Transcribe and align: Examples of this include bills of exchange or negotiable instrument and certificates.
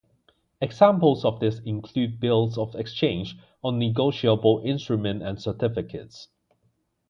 Examples 0.61 1.23
of 1.23 1.39
this 1.39 1.59
include 1.59 2.19
bills 2.19 2.57
of 2.57 2.73
exchange 2.73 3.37
or 3.61 3.71
negotiable 3.71 4.59
instrument 4.65 5.21
and 5.21 5.39
certificates. 5.39 6.27